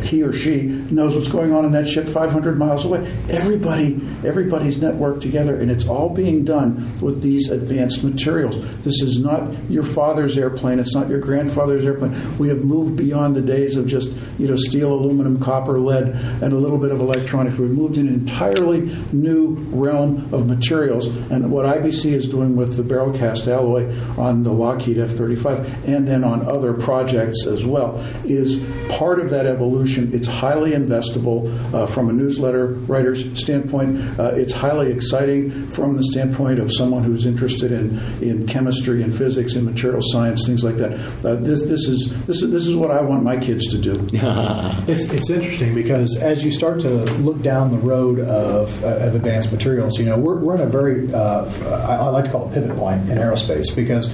he 0.04 0.22
or 0.22 0.32
she 0.32 0.62
knows 0.62 1.14
what's 1.14 1.28
going 1.28 1.52
on 1.52 1.64
in 1.64 1.72
that 1.72 1.86
ship 1.88 2.08
five 2.08 2.30
hundred 2.30 2.58
miles 2.58 2.84
away. 2.84 3.00
Everybody, 3.28 4.00
everybody's 4.24 4.78
networked 4.78 5.20
together, 5.20 5.58
and 5.58 5.70
it's 5.70 5.86
all 5.86 6.08
being 6.08 6.44
done 6.44 7.00
with 7.00 7.22
these 7.22 7.50
advanced 7.50 8.04
materials. 8.04 8.58
This 8.82 9.02
is 9.02 9.18
not 9.18 9.52
your 9.70 9.82
father's 9.84 10.38
airplane. 10.38 10.78
It's 10.78 10.94
not 10.94 11.08
your 11.08 11.20
grandfather's 11.20 11.84
airplane. 11.84 12.38
We 12.38 12.48
have 12.48 12.64
moved 12.64 12.96
beyond 12.96 13.36
the 13.36 13.42
days 13.42 13.76
of 13.76 13.86
just 13.86 14.12
you 14.38 14.48
know 14.48 14.56
steel, 14.56 14.92
aluminum, 14.92 15.40
copper, 15.40 15.78
lead, 15.78 16.08
and 16.08 16.52
a 16.52 16.56
little 16.56 16.78
bit 16.78 16.90
of 16.90 17.00
electronics. 17.00 17.58
We've 17.58 17.70
moved 17.70 17.96
in 17.96 18.08
an 18.08 18.14
entirely 18.14 18.80
new 19.12 19.54
realm 19.70 20.32
of 20.32 20.46
materials. 20.46 21.06
And 21.06 21.50
what 21.50 21.66
IBC 21.66 22.13
is 22.14 22.28
doing 22.28 22.56
with 22.56 22.76
the 22.76 22.82
Beralcast 22.82 23.48
alloy 23.48 23.92
on 24.18 24.42
the 24.42 24.52
Lockheed 24.52 24.98
F-35 24.98 25.86
and 25.86 26.06
then 26.06 26.24
on 26.24 26.46
other 26.46 26.72
projects 26.72 27.46
as 27.46 27.66
well 27.66 27.98
is 28.24 28.64
part 28.88 29.18
of 29.18 29.30
that 29.30 29.46
evolution. 29.46 30.12
It's 30.14 30.28
highly 30.28 30.72
investable 30.72 31.48
uh, 31.74 31.86
from 31.86 32.08
a 32.08 32.12
newsletter 32.12 32.68
writer's 32.68 33.38
standpoint. 33.40 34.18
Uh, 34.18 34.34
it's 34.34 34.52
highly 34.52 34.90
exciting 34.90 35.70
from 35.72 35.96
the 35.96 36.04
standpoint 36.04 36.58
of 36.58 36.72
someone 36.72 37.02
who's 37.02 37.26
interested 37.26 37.72
in, 37.72 37.98
in 38.22 38.46
chemistry 38.46 39.02
and 39.02 39.16
physics 39.16 39.54
and 39.54 39.64
material 39.64 40.00
science, 40.02 40.46
things 40.46 40.64
like 40.64 40.76
that. 40.76 40.92
Uh, 41.24 41.34
this, 41.36 41.62
this, 41.62 41.88
is, 41.88 42.12
this, 42.26 42.42
is, 42.42 42.50
this 42.50 42.66
is 42.66 42.76
what 42.76 42.90
I 42.90 43.00
want 43.00 43.22
my 43.22 43.36
kids 43.36 43.68
to 43.68 43.78
do. 43.78 43.92
it's, 44.12 45.04
it's 45.04 45.30
interesting 45.30 45.74
because 45.74 46.18
as 46.22 46.44
you 46.44 46.52
start 46.52 46.80
to 46.80 46.88
look 46.88 47.42
down 47.42 47.70
the 47.70 47.78
road 47.78 48.20
of, 48.20 48.84
uh, 48.84 49.06
of 49.06 49.14
advanced 49.14 49.52
materials, 49.52 49.98
you 49.98 50.04
know, 50.04 50.18
we're, 50.18 50.36
we're 50.36 50.54
in 50.54 50.60
a 50.60 50.66
very, 50.66 51.12
uh, 51.12 51.44
I, 51.84 52.03
I 52.04 52.10
like 52.10 52.24
to 52.26 52.30
call 52.30 52.46
it 52.46 52.50
a 52.50 52.60
pivot 52.60 52.76
point 52.76 53.08
in 53.10 53.18
aerospace 53.18 53.74
because 53.74 54.08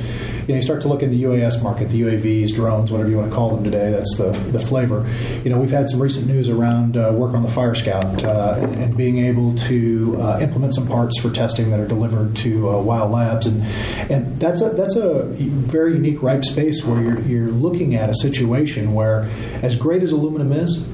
you 0.51 0.55
know, 0.55 0.57
you 0.57 0.63
start 0.63 0.81
to 0.83 0.89
look 0.89 1.03
in 1.03 1.11
the 1.11 1.23
UAS 1.23 1.63
market, 1.63 1.91
the 1.91 2.01
UAVs, 2.03 2.55
drones, 2.55 2.91
whatever 2.91 3.09
you 3.09 3.17
want 3.17 3.31
to 3.31 3.35
call 3.35 3.55
them 3.55 3.63
today. 3.63 3.91
That's 3.91 4.17
the, 4.17 4.31
the 4.51 4.59
flavor. 4.59 5.09
You 5.45 5.51
know, 5.51 5.61
we've 5.61 5.71
had 5.71 5.89
some 5.89 6.03
recent 6.03 6.27
news 6.27 6.49
around 6.49 6.97
uh, 6.97 7.13
work 7.15 7.35
on 7.35 7.43
the 7.43 7.51
Fire 7.51 7.75
Scout 7.75 8.25
uh, 8.25 8.59
and, 8.61 8.75
and, 8.75 8.97
being 8.97 9.19
able 9.19 9.55
to 9.55 10.21
uh, 10.21 10.41
implement 10.41 10.75
some 10.75 10.89
parts 10.89 11.21
for 11.21 11.31
testing 11.31 11.71
that 11.71 11.79
are 11.79 11.87
delivered 11.87 12.35
to 12.37 12.69
uh, 12.69 12.83
Wyle 12.83 13.09
Labs, 13.09 13.47
and 13.47 13.63
and 14.11 14.41
that's 14.41 14.61
a 14.61 14.71
that's 14.71 14.97
a 14.97 15.25
very 15.27 15.93
unique 15.95 16.23
ripe 16.23 16.45
space 16.45 16.85
where 16.85 17.01
you're 17.01 17.21
you're 17.21 17.51
looking 17.51 17.95
at 17.95 18.11
a 18.11 18.15
situation 18.15 18.93
where, 18.93 19.29
as 19.63 19.77
great 19.77 20.03
as 20.03 20.13
aluminum 20.13 20.53
is, 20.53 20.85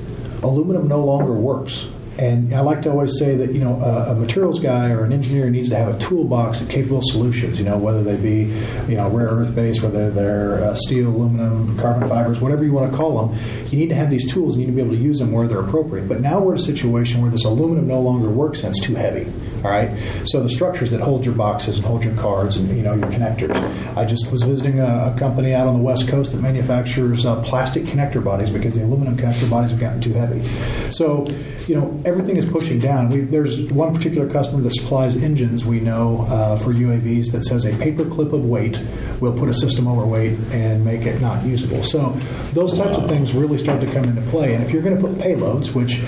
aluminum 0.42 0.86
no 0.86 1.04
longer 1.04 1.32
works. 1.32 1.88
And 2.18 2.54
I 2.54 2.60
like 2.60 2.82
to 2.82 2.90
always 2.90 3.18
say 3.18 3.36
that 3.36 3.52
you 3.52 3.60
know 3.60 3.80
a, 3.80 4.12
a, 4.12 4.14
materials 4.14 4.58
guy 4.58 4.90
or 4.90 5.04
an 5.04 5.12
engineer 5.12 5.50
needs 5.50 5.68
to 5.68 5.76
have 5.76 5.94
a 5.94 5.98
toolbox 5.98 6.62
of 6.62 6.68
capable 6.68 7.02
solutions. 7.02 7.58
You 7.58 7.64
know 7.66 7.76
whether 7.76 8.02
they 8.02 8.16
be 8.16 8.52
you 8.90 8.96
know 8.96 9.08
rare 9.10 9.28
earth 9.28 9.54
based, 9.54 9.82
whether 9.82 10.10
they're 10.10 10.64
uh, 10.64 10.74
steel, 10.74 11.08
aluminum, 11.08 11.76
carbon 11.78 12.08
fibers, 12.08 12.40
whatever 12.40 12.64
you 12.64 12.72
want 12.72 12.90
to 12.90 12.96
call 12.96 13.26
them. 13.26 13.38
You 13.66 13.78
need 13.78 13.88
to 13.88 13.94
have 13.94 14.10
these 14.10 14.30
tools. 14.30 14.54
and 14.54 14.62
You 14.62 14.68
need 14.68 14.72
to 14.72 14.76
be 14.76 14.86
able 14.86 14.96
to 14.96 15.02
use 15.02 15.18
them 15.18 15.32
where 15.32 15.46
they're 15.46 15.60
appropriate. 15.60 16.08
But 16.08 16.20
now 16.20 16.40
we're 16.40 16.54
in 16.54 16.60
a 16.60 16.62
situation 16.62 17.20
where 17.20 17.30
this 17.30 17.44
aluminum 17.44 17.86
no 17.86 18.00
longer 18.00 18.30
works 18.30 18.62
and 18.62 18.70
it's 18.70 18.80
too 18.80 18.94
heavy. 18.94 19.30
All 19.66 19.72
right. 19.72 19.90
So 20.28 20.44
the 20.44 20.48
structures 20.48 20.92
that 20.92 21.00
hold 21.00 21.26
your 21.26 21.34
boxes 21.34 21.78
and 21.78 21.84
hold 21.84 22.04
your 22.04 22.14
cards 22.14 22.54
and 22.54 22.68
you 22.68 22.84
know 22.84 22.94
your 22.94 23.08
connectors. 23.08 23.56
I 23.96 24.04
just 24.04 24.30
was 24.30 24.44
visiting 24.44 24.78
a, 24.78 25.12
a 25.12 25.18
company 25.18 25.54
out 25.54 25.66
on 25.66 25.76
the 25.76 25.82
west 25.82 26.06
coast 26.06 26.30
that 26.32 26.40
manufactures 26.40 27.26
uh, 27.26 27.42
plastic 27.42 27.82
connector 27.82 28.22
bodies 28.22 28.48
because 28.48 28.74
the 28.74 28.84
aluminum 28.84 29.16
connector 29.16 29.50
bodies 29.50 29.72
have 29.72 29.80
gotten 29.80 30.00
too 30.00 30.12
heavy. 30.12 30.46
So 30.92 31.26
you 31.66 31.74
know 31.74 32.00
everything 32.04 32.36
is 32.36 32.46
pushing 32.46 32.78
down. 32.78 33.10
We, 33.10 33.22
there's 33.22 33.60
one 33.72 33.92
particular 33.92 34.30
customer 34.30 34.62
that 34.62 34.72
supplies 34.72 35.16
engines 35.16 35.64
we 35.64 35.80
know 35.80 36.26
uh, 36.28 36.56
for 36.58 36.72
UAVs 36.72 37.32
that 37.32 37.44
says 37.44 37.66
a 37.66 37.76
paper 37.78 38.04
clip 38.04 38.32
of 38.32 38.44
weight 38.44 38.80
will 39.20 39.36
put 39.36 39.48
a 39.48 39.54
system 39.54 39.88
overweight 39.88 40.38
and 40.52 40.84
make 40.84 41.06
it 41.06 41.20
not 41.20 41.44
usable. 41.44 41.82
So 41.82 42.10
those 42.52 42.78
types 42.78 42.96
of 42.98 43.08
things 43.08 43.32
really 43.32 43.58
start 43.58 43.80
to 43.80 43.92
come 43.92 44.04
into 44.04 44.22
play. 44.30 44.54
And 44.54 44.62
if 44.62 44.70
you're 44.70 44.82
going 44.82 44.94
to 44.94 45.02
put 45.02 45.16
payloads, 45.16 45.74
which 45.74 45.98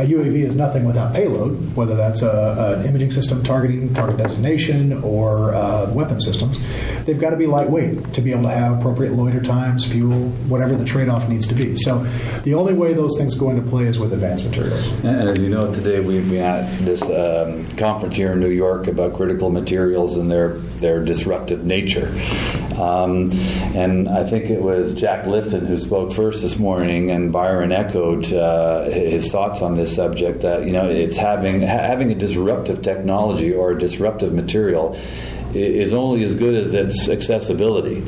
a 0.00 0.04
UAV 0.04 0.44
is 0.44 0.56
nothing 0.56 0.84
without 0.84 1.12
payload, 1.12 1.76
whether 1.76 1.94
that's 1.96 2.22
a, 2.22 2.76
an 2.78 2.86
imaging 3.00 3.12
system 3.12 3.42
targeting 3.42 3.92
target 3.94 4.18
designation 4.18 5.02
or 5.02 5.54
uh, 5.54 5.90
weapon 5.92 6.20
systems, 6.20 6.58
they've 7.04 7.18
got 7.18 7.30
to 7.30 7.36
be 7.36 7.46
lightweight 7.46 8.12
to 8.12 8.20
be 8.20 8.32
able 8.32 8.42
to 8.42 8.50
have 8.50 8.78
appropriate 8.78 9.12
loiter 9.12 9.42
times, 9.42 9.86
fuel, 9.86 10.28
whatever 10.48 10.76
the 10.76 10.84
trade-off 10.84 11.28
needs 11.28 11.46
to 11.46 11.54
be. 11.54 11.76
So 11.76 11.98
the 12.44 12.54
only 12.54 12.74
way 12.74 12.92
those 12.92 13.16
things 13.16 13.34
go 13.34 13.50
into 13.50 13.62
play 13.62 13.84
is 13.84 13.98
with 13.98 14.12
advanced 14.12 14.44
materials. 14.44 14.88
And 15.04 15.28
as 15.28 15.38
you 15.38 15.48
know, 15.48 15.72
today 15.72 16.00
we've 16.00 16.28
been 16.28 16.42
at 16.42 16.70
this 16.80 17.02
um, 17.02 17.66
conference 17.76 18.16
here 18.16 18.32
in 18.32 18.40
New 18.40 18.50
York 18.50 18.86
about 18.86 19.14
critical 19.14 19.50
materials 19.50 20.16
and 20.16 20.30
their 20.30 20.58
their 20.80 21.04
disruptive 21.04 21.64
nature. 21.64 22.10
Um, 22.80 23.30
and 23.74 24.08
I 24.08 24.24
think 24.24 24.46
it 24.46 24.62
was 24.62 24.94
Jack 24.94 25.24
Lifton 25.24 25.66
who 25.66 25.76
spoke 25.76 26.12
first 26.12 26.40
this 26.40 26.58
morning, 26.58 27.10
and 27.10 27.30
Byron 27.30 27.72
echoed 27.72 28.32
uh, 28.32 28.84
his 28.84 29.30
thoughts 29.30 29.60
on 29.60 29.76
this 29.76 29.94
subject. 29.94 30.40
That 30.40 30.64
you 30.64 30.72
know, 30.72 30.88
it's 30.88 31.16
having 31.16 31.60
having 31.60 32.10
a 32.10 32.14
disruptive 32.14 32.82
technology 32.82 33.52
or 33.52 33.72
a 33.72 33.78
disruptive 33.78 34.32
material 34.32 34.98
is 35.54 35.92
only 35.92 36.24
as 36.24 36.34
good 36.34 36.54
as 36.54 36.74
its 36.74 37.08
accessibility. 37.08 38.04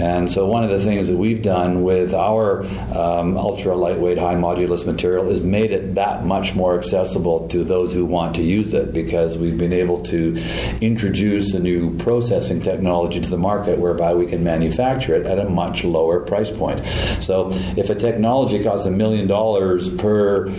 And 0.00 0.30
so, 0.30 0.46
one 0.46 0.64
of 0.64 0.70
the 0.70 0.82
things 0.82 1.08
that 1.08 1.16
we've 1.16 1.42
done 1.42 1.82
with 1.82 2.14
our 2.14 2.64
um, 2.96 3.36
ultra 3.36 3.76
lightweight, 3.76 4.18
high 4.18 4.34
modulus 4.34 4.86
material 4.86 5.28
is 5.30 5.40
made 5.40 5.72
it 5.72 5.94
that 5.94 6.24
much 6.24 6.54
more 6.54 6.78
accessible 6.78 7.48
to 7.48 7.64
those 7.64 7.92
who 7.92 8.04
want 8.04 8.36
to 8.36 8.42
use 8.42 8.74
it 8.74 8.92
because 8.92 9.36
we've 9.36 9.58
been 9.58 9.72
able 9.72 10.00
to 10.00 10.36
introduce 10.80 11.54
a 11.54 11.58
new 11.58 11.96
processing 11.98 12.60
technology 12.60 13.20
to 13.20 13.28
the 13.28 13.38
market 13.38 13.78
whereby 13.78 14.14
we 14.14 14.26
can 14.26 14.42
manufacture 14.42 15.14
it 15.14 15.26
at 15.26 15.38
a 15.38 15.48
much 15.48 15.84
lower 15.84 16.20
price 16.20 16.50
point. 16.50 16.84
So, 17.22 17.50
if 17.76 17.90
a 17.90 17.94
technology 17.94 18.62
costs 18.62 18.86
a 18.86 18.90
million 18.90 19.26
dollars 19.26 19.94
per 19.94 20.52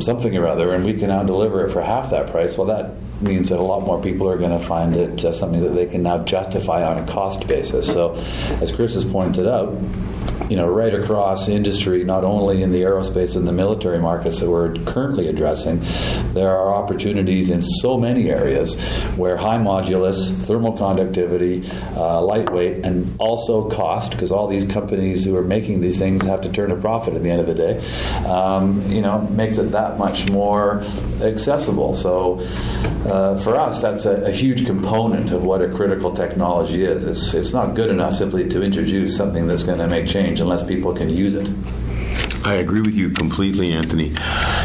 something 0.00 0.36
or 0.36 0.46
other, 0.46 0.72
and 0.72 0.84
we 0.84 0.94
can 0.94 1.08
now 1.08 1.22
deliver 1.22 1.64
it 1.64 1.70
for 1.70 1.82
half 1.82 2.10
that 2.10 2.30
price, 2.30 2.56
well, 2.56 2.66
that 2.68 2.94
means 3.22 3.48
that 3.48 3.58
a 3.58 3.62
lot 3.62 3.82
more 3.82 4.00
people 4.00 4.28
are 4.28 4.36
going 4.36 4.58
to 4.58 4.64
find 4.64 4.94
it 4.96 5.24
uh, 5.24 5.32
something 5.32 5.60
that 5.60 5.70
they 5.70 5.86
can 5.86 6.02
now 6.02 6.18
justify 6.24 6.84
on 6.84 6.98
a 6.98 7.06
cost 7.06 7.46
basis. 7.48 7.86
So, 7.86 8.14
as 8.60 8.72
Chris 8.72 8.94
has 8.94 9.04
pointed 9.04 9.46
out, 9.46 9.72
you 10.48 10.56
know, 10.56 10.68
right 10.68 10.94
across 10.94 11.48
industry, 11.48 12.04
not 12.04 12.24
only 12.24 12.62
in 12.62 12.72
the 12.72 12.82
aerospace 12.82 13.36
and 13.36 13.46
the 13.46 13.52
military 13.52 13.98
markets 13.98 14.40
that 14.40 14.50
we're 14.50 14.74
currently 14.84 15.28
addressing, 15.28 15.80
there 16.34 16.50
are 16.50 16.74
opportunities 16.74 17.50
in 17.50 17.62
so 17.62 17.98
many 17.98 18.30
areas 18.30 18.78
where 19.16 19.36
high 19.36 19.56
modulus, 19.56 20.34
thermal 20.44 20.72
conductivity, 20.72 21.68
uh, 21.96 22.20
lightweight, 22.20 22.84
and 22.84 23.14
also 23.18 23.68
cost, 23.70 24.12
because 24.12 24.30
all 24.32 24.48
these 24.48 24.64
companies 24.70 25.24
who 25.24 25.36
are 25.36 25.44
making 25.44 25.80
these 25.80 25.98
things 25.98 26.24
have 26.24 26.40
to 26.40 26.50
turn 26.50 26.70
a 26.70 26.76
profit 26.76 27.14
at 27.14 27.22
the 27.22 27.30
end 27.30 27.40
of 27.40 27.46
the 27.46 27.54
day, 27.54 27.78
um, 28.26 28.82
you 28.90 29.00
know, 29.00 29.20
makes 29.30 29.58
it 29.58 29.70
that 29.72 29.98
much 29.98 30.28
more 30.30 30.82
accessible. 31.20 31.94
So 31.94 32.40
uh, 33.06 33.38
for 33.40 33.56
us, 33.56 33.80
that's 33.80 34.04
a, 34.04 34.26
a, 34.26 34.32
huge 34.32 34.64
component 34.66 35.30
of 35.30 35.44
what 35.44 35.60
a 35.60 35.68
critical 35.68 36.12
technology 36.14 36.84
is. 36.84 37.04
It's, 37.04 37.34
it's 37.34 37.52
not 37.52 37.74
good 37.74 37.90
enough 37.90 38.16
simply 38.16 38.48
to 38.48 38.62
introduce 38.62 39.16
something 39.16 39.46
that's 39.46 39.62
going 39.62 39.78
to 39.78 39.86
make 39.86 40.08
change 40.08 40.31
unless 40.40 40.66
people 40.66 40.94
can 40.94 41.08
use 41.10 41.34
it. 41.34 41.48
I 42.44 42.54
agree 42.54 42.80
with 42.80 42.96
you 42.96 43.10
completely, 43.10 43.72
Anthony. 43.72 44.14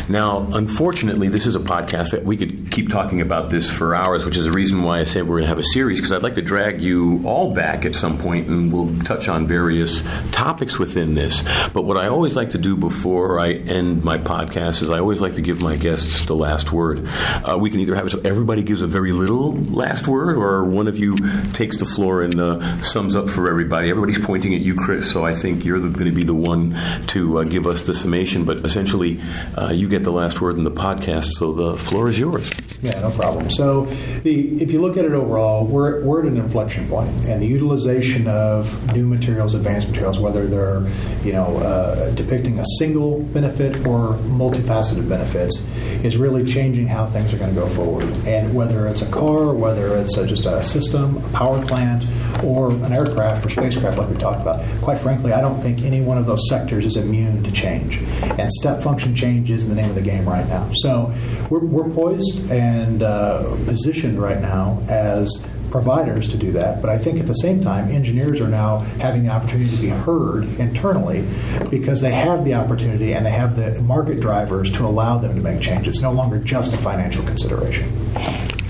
Now, 0.10 0.48
unfortunately, 0.52 1.28
this 1.28 1.46
is 1.46 1.56
a 1.56 1.60
podcast 1.60 2.10
that 2.12 2.24
we 2.24 2.36
could 2.36 2.72
keep 2.72 2.90
talking 2.90 3.22
about 3.22 3.52
this 3.52 3.70
for 3.70 3.94
hours, 3.94 4.26
which 4.26 4.36
is 4.36 4.46
the 4.46 4.52
reason 4.52 4.82
why 4.82 5.00
I 5.00 5.04
say 5.04 5.22
we're 5.22 5.38
going 5.38 5.44
to 5.44 5.50
have 5.50 5.60
a 5.60 5.64
series 5.64 6.00
because 6.00 6.12
I'd 6.12 6.24
like 6.24 6.36
to 6.36 6.42
drag 6.42 6.82
you 6.82 7.22
all 7.24 7.54
back 7.54 7.86
at 7.86 7.94
some 7.94 8.18
point 8.18 8.48
and 8.48 8.74
we'll 8.74 8.98
touch 9.04 9.28
on 9.28 9.46
various 9.46 10.02
topics 10.32 10.80
within 10.80 11.14
this. 11.14 11.44
But 11.70 11.84
what 11.84 11.98
I 11.98 12.08
always 12.08 12.36
like 12.36 12.52
to 12.52 12.58
do 12.58 12.76
before 12.76 13.40
I 13.40 13.54
end 13.54 14.04
my 14.04 14.18
podcast 14.18 14.82
is 14.82 14.90
I 14.90 14.98
always 14.98 15.22
like 15.22 15.36
to 15.36 15.42
give 15.44 15.62
my 15.62 15.76
guests 15.76 16.26
the 16.26 16.36
last 16.36 16.72
word. 16.72 17.08
Uh, 17.08 17.60
we 17.62 17.70
can 17.70 17.80
either 17.80 17.94
have 17.94 18.08
it 18.08 18.10
so 18.10 18.22
everybody 18.26 18.64
gives 18.64 18.82
a 18.82 18.88
very 18.88 19.12
little 19.12 19.54
last 19.54 20.08
word, 20.08 20.36
or 20.36 20.64
one 20.64 20.88
of 20.88 20.98
you 20.98 21.16
takes 21.54 21.78
the 21.78 21.86
floor 21.86 22.24
and 22.24 22.40
uh, 22.40 22.82
sums 22.82 23.16
up 23.16 23.30
for 23.30 23.52
everybody. 23.52 23.92
Everybody's 23.92 24.24
pointing 24.26 24.56
at 24.56 24.62
you, 24.62 24.76
Chris, 24.76 25.12
so 25.12 25.24
I 25.24 25.34
think 25.34 25.64
you're 25.64 25.80
going 25.80 26.06
to 26.06 26.12
be 26.12 26.24
the 26.24 26.34
one 26.34 26.76
to 27.08 27.40
uh, 27.40 27.44
give 27.44 27.67
us 27.70 27.84
the 27.84 27.94
summation, 27.94 28.46
but 28.46 28.58
essentially, 28.58 29.20
uh, 29.58 29.70
you 29.70 29.88
get 29.88 30.04
the 30.04 30.12
last 30.12 30.42
word 30.42 30.58
in 30.58 30.64
the 30.64 30.72
podcast, 30.72 31.32
so 31.34 31.52
the 31.52 31.78
floor 31.78 32.10
is 32.10 32.20
yours. 32.20 32.52
Yeah, 32.82 33.00
no 33.02 33.10
problem. 33.10 33.50
So, 33.50 33.86
the, 34.22 34.62
if 34.62 34.72
you 34.72 34.82
look 34.82 34.98
at 34.98 35.06
it 35.06 35.12
overall, 35.12 35.66
we're, 35.66 36.04
we're 36.04 36.22
at 36.22 36.32
an 36.32 36.38
inflection 36.38 36.88
point, 36.88 37.10
and 37.26 37.42
the 37.42 37.48
utilization 37.48 38.28
of 38.28 38.94
new 38.94 39.08
materials, 39.08 39.56
advanced 39.56 39.90
materials, 39.90 40.20
whether 40.20 40.46
they're 40.46 40.88
you 41.24 41.34
know 41.34 41.58
uh, 41.58 42.12
depicting 42.12 42.60
a 42.60 42.66
single 42.78 43.22
benefit 43.22 43.88
or 43.88 44.14
multifaceted 44.30 45.10
benefits, 45.10 45.66
is 46.04 46.18
really 46.18 46.46
changing 46.46 46.86
how 46.86 47.08
things 47.08 47.34
are 47.34 47.38
going 47.38 47.54
to 47.54 47.60
go 47.60 47.68
forward. 47.68 48.04
And 48.28 48.54
whether 48.54 48.88
it's 48.88 49.02
a 49.02 49.10
car, 49.10 49.54
whether 49.54 49.98
it's 49.98 50.16
a, 50.18 50.28
just 50.28 50.46
a 50.46 50.62
system, 50.62 51.18
a 51.18 51.30
power 51.30 51.66
plant, 51.66 52.06
or 52.44 52.70
an 52.72 52.94
aircraft 52.94 53.44
or 53.44 53.50
spacecraft, 53.50 53.98
like 53.98 54.10
we 54.10 54.18
talked 54.18 54.42
about, 54.42 54.64
quite 54.82 55.00
frankly, 55.00 55.34
I 55.34 55.42
don't 55.42 55.60
think 55.62 55.82
any 55.82 56.02
one 56.02 56.20
of 56.20 56.28
those 56.28 56.48
sectors 56.48 56.86
is 56.86 56.96
immune 56.96 57.42
to 57.42 57.52
change. 57.52 57.98
And 58.38 58.52
step 58.52 58.84
function 58.84 59.16
change 59.16 59.50
is 59.50 59.68
the 59.68 59.74
name 59.74 59.90
of 59.90 59.96
the 59.96 60.02
game 60.02 60.30
right 60.30 60.48
now. 60.48 60.70
So, 60.76 61.12
we're, 61.50 61.66
we're 61.66 61.90
poised 61.90 62.52
and 62.52 62.67
and 62.68 63.04
uh, 63.04 63.56
positioned 63.66 64.20
right 64.20 64.42
now 64.42 64.82
as 64.88 65.46
providers 65.72 66.30
to 66.30 66.38
do 66.38 66.52
that. 66.54 66.82
But 66.82 66.90
I 66.90 66.98
think 66.98 67.20
at 67.20 67.28
the 67.28 67.34
same 67.34 67.62
time, 67.62 67.90
engineers 67.90 68.40
are 68.42 68.48
now 68.48 68.80
having 69.00 69.24
the 69.24 69.30
opportunity 69.30 69.76
to 69.76 69.82
be 69.82 69.90
heard 69.90 70.46
internally 70.60 71.28
because 71.70 72.02
they 72.02 72.12
have 72.12 72.46
the 72.46 72.54
opportunity 72.54 73.14
and 73.14 73.26
they 73.26 73.32
have 73.32 73.56
the 73.56 73.82
market 73.82 74.20
drivers 74.20 74.72
to 74.74 74.86
allow 74.86 75.18
them 75.18 75.36
to 75.36 75.42
make 75.42 75.62
changes. 75.62 75.96
It's 75.96 76.02
no 76.02 76.12
longer 76.12 76.40
just 76.40 76.74
a 76.74 76.78
financial 76.78 77.24
consideration. 77.26 77.92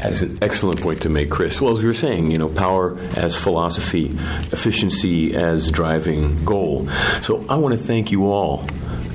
That 0.01 0.12
is 0.12 0.22
an 0.22 0.38
excellent 0.42 0.82
point 0.82 1.01
to 1.04 1.10
make, 1.10 1.32
Chris. 1.32 1.60
Well, 1.60 1.75
as 1.75 1.82
we 1.82 1.88
were 1.88 1.94
saying, 1.94 2.30
you 2.30 2.38
know, 2.38 2.50
power 2.50 3.00
as 3.16 3.36
philosophy, 3.36 4.16
efficiency 4.51 5.36
as 5.36 5.72
driving 5.72 6.46
goal. 6.46 6.88
So 7.22 7.46
I 7.50 7.58
want 7.58 7.77
to 7.77 7.84
thank 7.84 8.12
you 8.12 8.32
all 8.32 8.68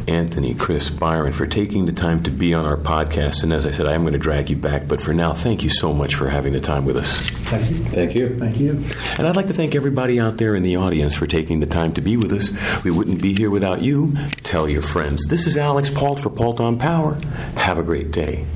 Anthony, 0.08 0.54
Chris, 0.54 0.90
Byron, 0.90 1.32
for 1.32 1.46
taking 1.46 1.86
the 1.86 1.92
time 1.92 2.22
to 2.24 2.30
be 2.30 2.54
on 2.54 2.64
our 2.64 2.76
podcast. 2.76 3.42
And 3.42 3.52
as 3.52 3.66
I 3.66 3.70
said, 3.70 3.86
I 3.86 3.94
am 3.94 4.02
going 4.02 4.12
to 4.12 4.18
drag 4.18 4.50
you 4.50 4.56
back, 4.56 4.88
but 4.88 5.00
for 5.00 5.14
now, 5.14 5.32
thank 5.32 5.62
you 5.62 5.70
so 5.70 5.92
much 5.92 6.14
for 6.14 6.28
having 6.28 6.52
the 6.52 6.60
time 6.60 6.84
with 6.84 6.96
us. 6.96 7.28
Thank 7.30 7.70
you. 7.70 7.84
Thank 7.84 8.14
you. 8.14 8.38
Thank 8.38 8.60
you. 8.60 8.84
And 9.18 9.26
I'd 9.26 9.36
like 9.36 9.48
to 9.48 9.54
thank 9.54 9.74
everybody 9.74 10.20
out 10.20 10.36
there 10.36 10.54
in 10.54 10.62
the 10.62 10.76
audience 10.76 11.14
for 11.14 11.26
taking 11.26 11.60
the 11.60 11.66
time 11.66 11.92
to 11.94 12.00
be 12.00 12.16
with 12.16 12.32
us. 12.32 12.50
We 12.84 12.90
wouldn't 12.90 13.22
be 13.22 13.34
here 13.34 13.50
without 13.50 13.82
you. 13.82 14.14
Tell 14.42 14.68
your 14.68 14.82
friends. 14.82 15.26
This 15.28 15.46
is 15.46 15.56
Alex 15.56 15.90
Pault 15.90 16.20
for 16.20 16.30
Pault 16.30 16.60
on 16.60 16.78
Power. 16.78 17.18
Have 17.56 17.78
a 17.78 17.82
great 17.82 18.10
day. 18.10 18.46